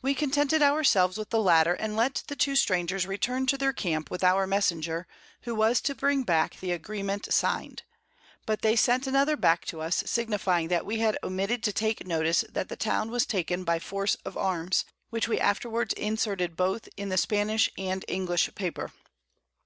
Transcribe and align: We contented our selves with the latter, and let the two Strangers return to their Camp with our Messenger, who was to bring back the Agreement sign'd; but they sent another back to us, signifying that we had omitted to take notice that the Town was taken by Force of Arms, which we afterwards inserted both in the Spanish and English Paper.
We 0.00 0.14
contented 0.14 0.62
our 0.62 0.82
selves 0.82 1.18
with 1.18 1.28
the 1.28 1.38
latter, 1.42 1.74
and 1.74 1.94
let 1.94 2.22
the 2.28 2.34
two 2.34 2.56
Strangers 2.56 3.06
return 3.06 3.44
to 3.44 3.58
their 3.58 3.74
Camp 3.74 4.10
with 4.10 4.24
our 4.24 4.46
Messenger, 4.46 5.06
who 5.42 5.54
was 5.54 5.82
to 5.82 5.94
bring 5.94 6.22
back 6.22 6.58
the 6.60 6.72
Agreement 6.72 7.30
sign'd; 7.30 7.82
but 8.46 8.62
they 8.62 8.74
sent 8.74 9.06
another 9.06 9.36
back 9.36 9.66
to 9.66 9.82
us, 9.82 10.02
signifying 10.06 10.68
that 10.68 10.86
we 10.86 11.00
had 11.00 11.18
omitted 11.22 11.62
to 11.64 11.74
take 11.74 12.06
notice 12.06 12.42
that 12.50 12.70
the 12.70 12.74
Town 12.76 13.10
was 13.10 13.26
taken 13.26 13.62
by 13.64 13.78
Force 13.78 14.14
of 14.24 14.34
Arms, 14.34 14.86
which 15.10 15.28
we 15.28 15.38
afterwards 15.38 15.92
inserted 15.92 16.56
both 16.56 16.88
in 16.96 17.10
the 17.10 17.18
Spanish 17.18 17.68
and 17.76 18.02
English 18.08 18.54
Paper. 18.54 18.90